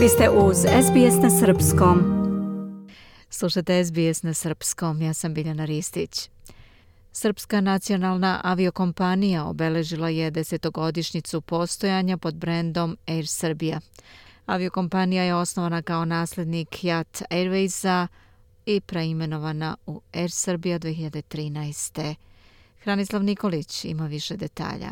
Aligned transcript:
Vi 0.00 0.08
ste 0.08 0.30
uz 0.30 0.56
SBS 0.56 1.22
na 1.22 1.30
Srpskom. 1.40 1.98
Slušate 3.30 3.84
SBS 3.84 4.22
na 4.22 4.34
Srpskom, 4.34 5.02
ja 5.02 5.14
sam 5.14 5.34
Biljana 5.34 5.64
Ristić. 5.64 6.30
Srpska 7.12 7.60
nacionalna 7.60 8.40
aviokompanija 8.44 9.44
obeležila 9.44 10.08
je 10.08 10.30
desetogodišnjicu 10.30 11.40
postojanja 11.40 12.16
pod 12.16 12.34
brendom 12.34 12.96
Air 13.06 13.26
Serbia. 13.26 13.80
Aviokompanija 14.46 15.22
je 15.22 15.34
osnovana 15.34 15.82
kao 15.82 16.04
naslednik 16.04 16.84
Jat 16.84 17.22
Airwaysa 17.30 18.06
i 18.66 18.80
preimenovana 18.80 19.76
u 19.86 20.00
Air 20.14 20.30
Serbia 20.30 20.78
2013. 20.78 22.14
Hranislav 22.82 23.22
Nikolić 23.22 23.84
ima 23.84 24.06
više 24.06 24.36
detalja. 24.36 24.90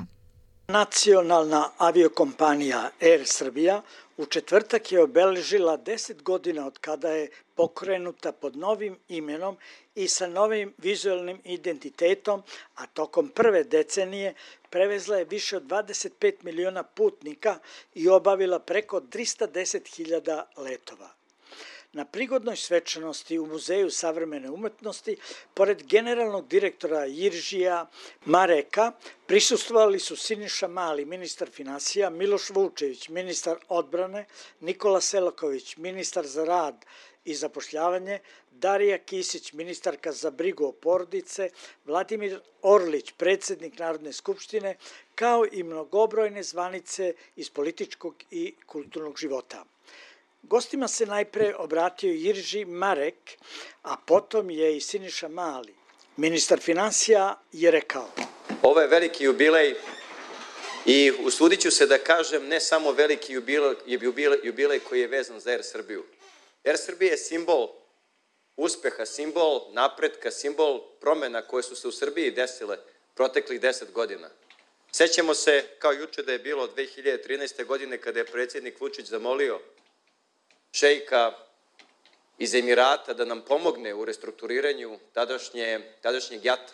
Nacionalna 0.69 1.69
aviokompanija 1.79 2.91
Air 3.03 3.23
Srbija 3.25 3.83
u 4.19 4.27
četvrtak 4.27 4.93
je 4.93 5.03
obeležila 5.03 5.79
10 5.79 6.23
godina 6.23 6.67
od 6.67 6.79
kada 6.79 7.11
je 7.11 7.31
pokrenuta 7.55 8.33
pod 8.33 8.57
novim 8.57 8.99
imenom 9.09 9.57
i 9.95 10.09
sa 10.09 10.27
novim 10.27 10.75
vizualnim 10.79 11.41
identitetom, 11.45 12.43
a 12.75 12.87
tokom 12.87 13.29
prve 13.29 13.65
decenije 13.65 14.35
prevezla 14.71 15.17
je 15.17 15.25
više 15.25 15.57
od 15.57 15.63
25 15.63 16.35
miliona 16.43 16.83
putnika 16.83 17.59
i 17.95 18.09
obavila 18.09 18.59
preko 18.59 19.01
310.000 19.01 20.43
letova. 20.57 21.18
Na 21.99 22.05
prigodnoj 22.05 22.57
svečanosti 22.57 23.39
u 23.39 23.47
Muzeju 23.47 23.91
savremene 23.91 24.51
umetnosti, 24.51 25.17
pored 25.55 25.83
generalnog 25.83 26.49
direktora 26.49 27.05
Jiržija 27.05 27.87
Mareka, 28.25 28.93
prisustvovali 29.27 29.99
su 30.01 30.17
Siniša 30.17 30.69
Mali, 30.69 31.05
ministar 31.05 31.51
finansija, 31.51 32.11
Miloš 32.11 32.51
Vučević, 32.51 33.09
ministar 33.09 33.57
odbrane, 33.69 34.25
Nikola 34.61 35.01
Selaković, 35.01 35.77
ministar 35.77 36.27
za 36.27 36.45
rad 36.45 36.85
i 37.25 37.35
zapošljavanje, 37.35 38.19
Darija 38.51 38.99
Kisić, 38.99 39.53
ministarka 39.53 40.13
za 40.13 40.31
brigu 40.31 40.67
o 40.67 40.73
porodice, 40.73 41.51
Vladimir 41.85 42.41
Orlić, 42.63 43.13
predsednik 43.13 43.79
Narodne 43.79 44.13
skupštine, 44.13 44.77
kao 45.15 45.47
i 45.53 45.63
mnogobrojne 45.63 46.43
zvanice 46.43 47.15
iz 47.37 47.51
političkog 47.51 48.15
i 48.31 48.55
kulturnog 48.67 49.19
života. 49.19 49.65
Gostima 50.43 50.89
se 50.89 51.07
najpre 51.07 51.55
obratio 51.59 52.13
Jirži 52.13 52.65
Marek, 52.65 53.15
a 53.83 53.97
potom 54.07 54.51
je 54.51 54.77
i 54.77 54.81
Siniša 54.81 55.29
Mali. 55.29 55.75
Ministar 56.17 56.61
financija 56.61 57.41
je 57.53 57.71
rekao. 57.71 58.11
Ovo 58.63 58.81
je 58.81 58.89
veliki 58.89 59.25
jubilej 59.25 59.75
i 60.87 61.13
usudit 61.25 61.61
ću 61.61 61.71
se 61.71 61.87
da 61.87 61.99
kažem 61.99 62.47
ne 62.47 62.61
samo 62.61 62.93
veliki 62.93 63.33
jubilej, 63.33 63.75
jubilej, 63.87 64.39
jubilej 64.43 64.79
koji 64.79 65.01
je 65.01 65.07
vezan 65.07 65.41
za 65.41 65.51
Air 65.51 65.63
Srbiju. 65.65 66.05
Air 66.65 66.79
Srbija 66.79 67.11
je 67.11 67.19
simbol 67.19 67.69
uspeha, 68.57 69.07
simbol 69.07 69.61
napretka, 69.73 70.31
simbol 70.31 70.81
promena 71.01 71.43
koje 71.43 71.63
su 71.63 71.77
se 71.77 71.89
u 71.89 71.93
Srbiji 71.93 72.31
desile 72.31 72.79
proteklih 73.15 73.61
deset 73.61 73.93
godina. 73.93 74.29
Sećamo 74.93 75.35
se 75.35 75.65
kao 75.79 75.93
juče 75.93 76.23
da 76.23 76.33
je 76.33 76.39
bilo 76.39 76.69
2013. 76.77 77.65
godine 77.65 77.99
kada 77.99 78.19
je 78.19 78.27
predsjednik 78.27 78.81
Vučić 78.81 79.07
zamolio 79.07 79.61
šejka 80.73 81.33
iz 82.39 82.55
Emirata 82.55 83.15
da 83.15 83.25
nam 83.25 83.43
pomogne 83.43 83.95
u 83.95 84.05
restrukturiranju 84.05 84.99
tadašnje, 85.13 85.81
tadašnjeg 86.03 86.45
jata. 86.45 86.73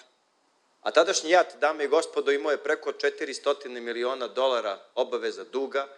A 0.84 0.90
tadašnji 0.90 1.30
jat, 1.30 1.56
dame 1.60 1.84
i 1.84 1.88
gospodo, 1.88 2.32
imao 2.32 2.50
je 2.52 2.62
preko 2.62 2.92
400 2.92 3.80
miliona 3.80 4.28
dolara 4.28 4.80
obaveza 4.94 5.44
duga. 5.44 5.88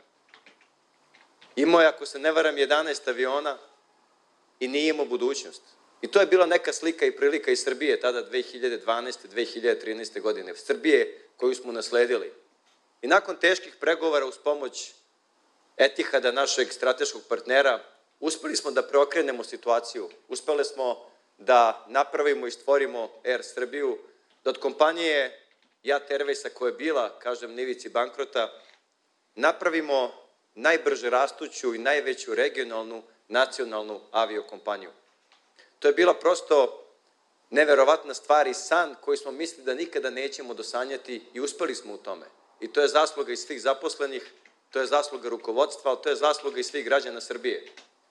Imao 1.56 1.80
je, 1.80 1.86
ako 1.86 2.06
se 2.06 2.18
ne 2.18 2.32
varam, 2.32 2.56
11 2.56 3.08
aviona 3.08 3.58
i 4.60 4.68
nije 4.68 4.88
imao 4.88 5.06
budućnost. 5.06 5.62
I 6.02 6.10
to 6.10 6.20
je 6.20 6.26
bila 6.26 6.46
neka 6.46 6.72
slika 6.72 7.06
i 7.06 7.16
prilika 7.16 7.50
iz 7.50 7.62
Srbije 7.62 8.00
tada 8.00 8.30
2012. 8.30 9.12
2013. 9.34 10.20
godine. 10.20 10.54
Srbije 10.56 11.28
koju 11.36 11.54
smo 11.54 11.72
nasledili. 11.72 12.32
I 13.02 13.06
nakon 13.06 13.36
teških 13.36 13.76
pregovora 13.80 14.26
uz 14.26 14.38
pomoć 14.44 14.92
Etihada, 15.76 16.32
našeg 16.32 16.72
strateškog 16.72 17.22
partnera, 17.28 17.80
uspeli 18.20 18.56
smo 18.56 18.70
da 18.70 18.82
preokrenemo 18.82 19.44
situaciju. 19.44 20.10
Uspeli 20.28 20.64
smo 20.64 21.04
da 21.38 21.84
napravimo 21.88 22.46
i 22.46 22.50
stvorimo 22.50 23.10
Air 23.24 23.42
Srbiju, 23.44 23.98
da 24.44 24.50
od 24.50 24.58
kompanije 24.58 25.40
Jat 25.82 26.10
Airwaysa 26.10 26.48
koja 26.48 26.68
je 26.68 26.76
bila, 26.76 27.18
kažem, 27.18 27.54
nivici 27.54 27.88
bankrota, 27.88 28.62
napravimo 29.34 30.12
najbrže 30.54 31.10
rastuću 31.10 31.74
i 31.74 31.78
najveću 31.78 32.34
regionalnu 32.34 33.02
nacionalnu 33.28 34.00
aviokompaniju. 34.10 34.90
To 35.78 35.88
je 35.88 35.94
bila 35.94 36.14
prosto 36.14 36.86
neverovatna 37.50 38.14
stvar 38.14 38.46
i 38.46 38.54
san 38.54 38.94
koji 39.00 39.16
smo 39.16 39.30
mislili 39.30 39.64
da 39.64 39.74
nikada 39.74 40.10
nećemo 40.10 40.54
dosanjati 40.54 41.22
i 41.34 41.40
uspeli 41.40 41.74
smo 41.74 41.94
u 41.94 41.96
tome. 41.96 42.26
I 42.60 42.72
to 42.72 42.80
je 42.80 42.88
zasluga 42.88 43.32
i 43.32 43.36
svih 43.36 43.62
zaposlenih, 43.62 44.32
to 44.70 44.80
je 44.80 44.86
zasluga 44.86 45.28
rukovodstva, 45.28 45.90
ali 45.90 46.02
to 46.02 46.08
je 46.08 46.16
zasluga 46.16 46.60
i 46.60 46.62
svih 46.62 46.84
građana 46.84 47.20
Srbije. 47.20 47.66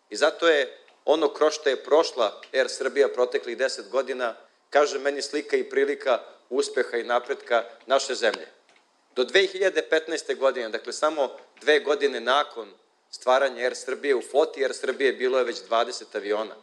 I 0.10 0.16
zato 0.16 0.48
je 0.48 0.78
ono 1.06 1.34
kroz 1.34 1.54
što 1.54 1.70
je 1.70 1.84
prošla 1.84 2.42
Air 2.54 2.70
Srbija 2.70 3.08
proteklih 3.08 3.58
deset 3.58 3.90
godina, 3.90 4.36
kaže 4.70 5.00
meni 5.00 5.22
slika 5.22 5.58
i 5.58 5.70
prilika 5.70 6.20
uspeha 6.50 6.98
i 6.98 7.04
napretka 7.04 7.64
naše 7.86 8.16
zemlje. 8.16 8.48
Do 9.16 9.24
2015. 9.24 10.38
godine, 10.38 10.70
dakle 10.70 10.94
samo 10.94 11.30
dve 11.62 11.80
godine 11.80 12.20
nakon 12.20 12.74
stvaranja 13.12 13.64
Air 13.64 13.76
Srbije, 13.76 14.16
u 14.16 14.22
floti 14.22 14.64
Air 14.64 14.74
Srbije 14.74 15.14
bilo 15.14 15.38
je 15.38 15.44
već 15.44 15.58
20 15.70 16.04
aviona. 16.16 16.56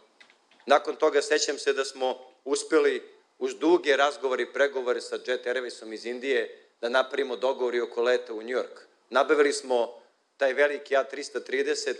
Nakon 0.65 0.95
toga 0.95 1.21
sećam 1.21 1.57
se 1.57 1.73
da 1.73 1.85
smo 1.85 2.19
uspeli 2.45 3.03
uz 3.39 3.55
duge 3.55 3.97
razgovore 3.97 4.43
i 4.43 4.53
pregovore 4.53 5.01
sa 5.01 5.15
Jet 5.27 5.45
Airwaysom 5.45 5.93
iz 5.93 6.05
Indije 6.05 6.69
da 6.81 6.89
napravimo 6.89 7.35
dogovori 7.35 7.81
oko 7.81 8.01
leta 8.01 8.33
u 8.33 8.41
New 8.41 8.57
York. 8.57 8.92
Nabavili 9.13 9.53
smo 9.53 10.01
taj 10.37 10.53
veliki 10.53 10.95
A330, 10.95 11.95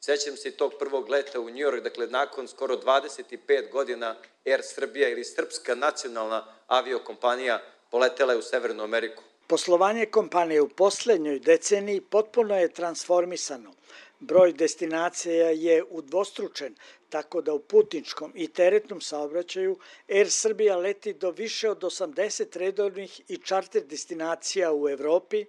sećam 0.00 0.36
se 0.36 0.50
tog 0.50 0.72
prvog 0.78 1.08
leta 1.08 1.40
u 1.40 1.44
New 1.44 1.66
York, 1.66 1.82
dakle 1.82 2.06
nakon 2.06 2.48
skoro 2.48 2.76
25 2.76 3.70
godina 3.72 4.16
Air 4.46 4.60
Srbija 4.62 5.08
ili 5.08 5.24
Srpska 5.24 5.74
nacionalna 5.74 6.44
aviokompanija 6.66 7.62
poletela 7.90 8.32
je 8.32 8.38
u 8.38 8.42
Severnu 8.42 8.84
Ameriku. 8.84 9.22
Poslovanje 9.46 10.06
kompanije 10.06 10.60
u 10.60 10.68
poslednjoj 10.68 11.38
deceniji 11.38 12.00
potpuno 12.00 12.58
je 12.58 12.72
transformisano. 12.72 13.72
Broj 14.20 14.52
destinacija 14.52 15.50
je 15.50 15.84
udvostručen, 15.90 16.74
tako 17.08 17.42
da 17.42 17.54
u 17.54 17.58
putničkom 17.58 18.32
i 18.34 18.48
teretnom 18.48 19.00
saobraćaju 19.00 19.78
Air 20.08 20.30
Srbija 20.30 20.76
leti 20.76 21.12
do 21.12 21.30
više 21.30 21.70
od 21.70 21.82
80 21.82 22.58
redovnih 22.58 23.20
i 23.28 23.36
čarter 23.36 23.84
destinacija 23.84 24.72
u 24.72 24.88
Evropi, 24.88 25.44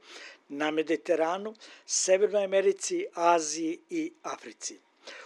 na 0.49 0.71
Mediteranu, 0.71 1.55
Severnoj 1.85 2.43
Americi, 2.43 3.05
Aziji 3.13 3.79
i 3.89 4.11
Africi. 4.23 4.79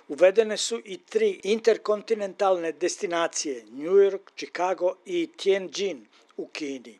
Uvedene 0.08 0.58
su 0.58 0.82
i 0.86 0.98
tri 0.98 1.40
interkontinentalne 1.44 2.72
destinacije 2.72 3.66
New 3.72 3.94
York, 3.94 4.32
Chicago 4.36 4.96
i 5.06 5.30
Tianjin 5.38 6.06
u 6.38 6.48
Kini. 6.48 7.00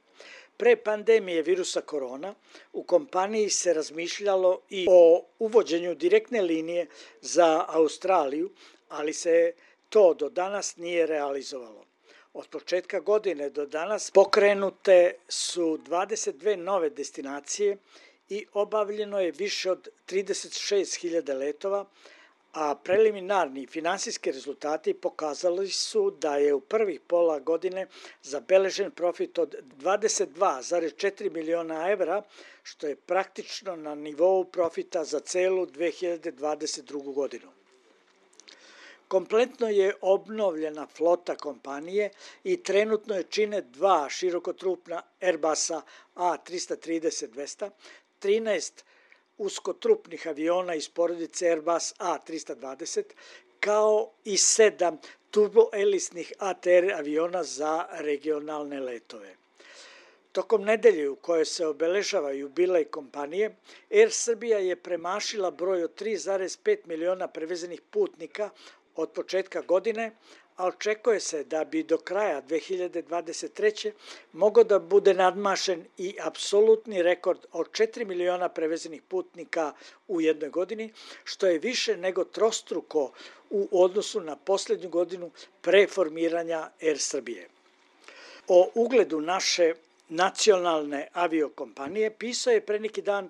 Pre 0.64 0.76
pandemije 0.76 1.42
virusa 1.42 1.82
korona 1.82 2.36
u 2.74 2.84
kompaniji 2.84 3.50
se 3.50 3.74
razmišljalo 3.74 4.62
i 4.70 4.86
o 4.90 5.26
uvođenju 5.40 5.96
direktne 5.96 6.42
linije 6.42 6.88
za 7.22 7.66
Australiju, 7.68 8.50
ali 8.90 9.14
se 9.14 9.54
to 9.90 10.14
do 10.14 10.30
danas 10.30 10.78
nije 10.78 11.08
realizovalo. 11.08 11.86
Od 12.34 12.48
početka 12.48 13.00
godine 13.00 13.50
do 13.50 13.66
danas 13.66 14.12
pokrenute 14.12 15.16
su 15.28 15.80
22 15.88 16.56
nove 16.56 16.90
destinacije 16.90 17.78
i 18.30 18.46
obavljeno 18.54 19.20
je 19.20 19.32
više 19.32 19.72
od 19.72 19.88
36.000 20.08 21.38
letova, 21.38 21.86
a 22.54 22.76
preliminarni 22.76 23.68
finansijski 23.68 24.32
rezultati 24.32 24.94
pokazali 24.94 25.70
su 25.70 26.12
da 26.12 26.36
je 26.38 26.54
u 26.54 26.62
prvih 26.62 27.00
pola 27.02 27.40
godine 27.40 27.88
zabeležen 28.24 28.92
profit 28.92 29.38
od 29.38 29.56
22,4 29.82 31.32
miliona 31.32 31.92
evra, 31.92 32.22
što 32.64 32.88
je 32.88 32.96
praktično 32.96 33.76
na 33.76 33.96
nivou 33.96 34.44
profita 34.46 35.04
za 35.04 35.20
celu 35.20 35.66
2022. 35.66 37.14
godinu. 37.14 37.52
Kompletno 39.08 39.70
je 39.70 39.96
obnovljena 40.02 40.88
flota 40.88 41.36
kompanije 41.36 42.10
i 42.44 42.64
trenutno 42.64 43.16
je 43.16 43.24
čine 43.24 43.62
dva 43.62 44.10
širokotrupna 44.10 45.02
Airbusa 45.22 45.82
A330-200, 46.16 47.70
13 48.22 48.84
uskotrupnih 49.38 50.28
aviona 50.28 50.76
iz 50.76 50.90
porodice 50.90 51.50
Airbus 51.50 51.94
A320, 52.00 53.04
kao 53.60 54.12
i 54.24 54.38
sedam 54.38 54.98
turboelisnih 55.32 56.34
ATR 56.40 56.92
aviona 56.98 57.44
za 57.44 57.88
regionalne 57.92 58.80
letove. 58.80 59.36
Tokom 60.32 60.64
nedelje 60.64 61.10
u 61.10 61.16
kojoj 61.16 61.46
se 61.46 61.68
obeležava 61.68 62.32
jubilej 62.32 62.86
kompanije, 62.86 63.56
Air 63.92 64.12
Srbija 64.12 64.60
je 64.60 64.76
premašila 64.76 65.52
broj 65.52 65.84
od 65.84 66.02
3,5 66.02 66.78
miliona 66.86 67.28
prevezenih 67.28 67.82
putnika 67.82 68.50
od 68.96 69.12
početka 69.12 69.62
godine, 69.62 70.12
a 70.56 70.68
očekuje 70.68 71.20
se 71.20 71.44
da 71.44 71.66
bi 71.66 71.84
do 71.84 71.98
kraja 71.98 72.42
2023. 72.42 73.92
mogo 74.34 74.64
da 74.64 74.80
bude 74.80 75.14
nadmašen 75.14 75.86
i 75.98 76.16
apsolutni 76.22 77.04
rekord 77.04 77.46
od 77.52 77.70
4 77.72 78.06
miliona 78.06 78.50
prevezenih 78.50 79.02
putnika 79.02 79.74
u 80.08 80.22
jednoj 80.22 80.50
godini, 80.50 80.94
što 81.24 81.48
je 81.48 81.60
više 81.60 81.98
nego 81.98 82.24
trostruko 82.24 83.12
u 83.50 83.68
odnosu 83.72 84.22
na 84.22 84.36
poslednju 84.36 84.90
godinu 84.90 85.32
pre 85.62 85.88
formiranja 85.88 86.70
Air 86.82 87.00
Srbije. 87.00 87.50
O 88.48 88.70
ugledu 88.76 89.22
naše 89.22 89.74
nacionalne 90.10 91.08
aviokompanije 91.14 92.18
pisao 92.18 92.54
je 92.54 92.66
pre 92.66 92.80
neki 92.80 93.02
dan 93.02 93.30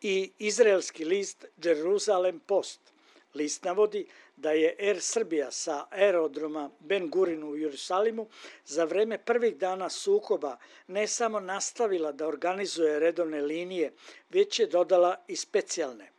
i 0.00 0.30
izraelski 0.38 1.04
list 1.04 1.44
Jerusalem 1.64 2.40
Post. 2.40 2.91
List 3.34 3.64
navodi 3.64 4.06
da 4.36 4.52
je 4.52 4.76
Air 4.78 5.00
Srbija 5.00 5.50
sa 5.50 5.86
aerodroma 5.90 6.70
Ben 6.80 7.10
Gurin 7.10 7.44
u 7.44 7.56
Jerusalimu 7.56 8.26
za 8.66 8.84
vreme 8.84 9.18
prvih 9.18 9.56
dana 9.56 9.90
sukoba 9.90 10.56
ne 10.86 11.06
samo 11.06 11.40
nastavila 11.40 12.12
da 12.12 12.26
organizuje 12.26 12.98
redovne 13.00 13.40
linije, 13.40 13.92
već 14.30 14.58
je 14.60 14.66
dodala 14.66 15.16
i 15.28 15.36
specijalne. 15.36 16.10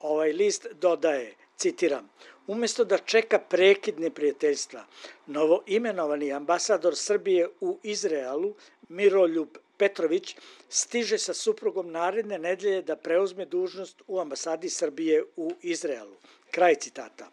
Ovaj 0.00 0.32
list 0.32 0.66
dodaje, 0.72 1.34
citiram, 1.56 2.10
umesto 2.46 2.84
da 2.84 2.98
čeka 2.98 3.38
prekid 3.38 4.00
neprijateljstva, 4.00 4.84
novo 5.26 5.62
imenovani 5.66 6.32
ambasador 6.32 6.96
Srbije 6.96 7.48
u 7.60 7.78
Izraelu, 7.82 8.54
Miroljub 8.88 9.48
Petrović, 9.80 10.36
stiže 10.68 11.18
sa 11.18 11.34
suprugom 11.34 11.90
naredne 11.90 12.38
nedelje 12.38 12.82
da 12.82 12.96
preuzme 12.96 13.46
dužnost 13.46 14.02
u 14.06 14.20
ambasadi 14.20 14.70
Srbije 14.70 15.24
u 15.36 15.52
Izraelu. 15.62 16.16
Kraj 16.50 16.74
citata. 16.74 17.30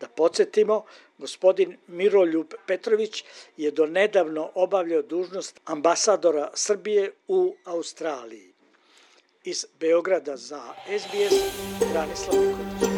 Da 0.00 0.08
podsjetimo, 0.08 0.84
gospodin 1.18 1.76
Miroljub 1.86 2.54
Petrović 2.66 3.24
je 3.56 3.70
do 3.70 3.86
nedavno 3.86 4.50
obavljao 4.54 5.02
dužnost 5.02 5.60
ambasadora 5.64 6.50
Srbije 6.54 7.10
u 7.28 7.54
Australiji. 7.64 8.52
Iz 9.44 9.66
Beograda 9.80 10.36
za 10.36 10.62
SBS, 10.98 11.34
Branislav 11.92 12.34
Nikolić. 12.34 12.97